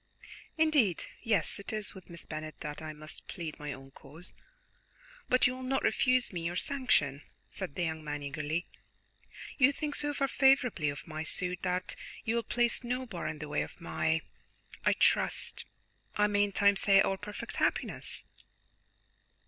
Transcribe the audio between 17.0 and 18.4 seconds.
our perfect happiness?"